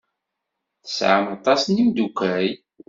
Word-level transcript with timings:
Tesɛam 0.83 1.25
aṭas 1.35 1.61
n 1.67 1.79
imeddukal. 1.81 2.49